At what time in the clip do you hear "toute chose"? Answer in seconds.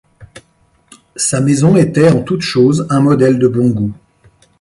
2.23-2.87